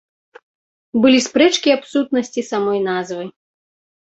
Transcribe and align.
Былі 1.03 1.19
спрэчкі 1.27 1.69
аб 1.75 1.83
сутнасці 1.91 2.45
самой 2.51 2.79
назвы. 2.89 3.23